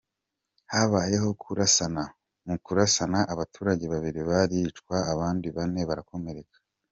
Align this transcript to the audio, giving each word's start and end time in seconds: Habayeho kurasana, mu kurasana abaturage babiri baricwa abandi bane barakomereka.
Habayeho 0.71 1.29
kurasana, 1.41 2.03
mu 2.47 2.55
kurasana 2.65 3.19
abaturage 3.33 3.85
babiri 3.93 4.19
baricwa 4.29 4.97
abandi 5.13 5.47
bane 5.55 5.81
barakomereka. 5.89 6.57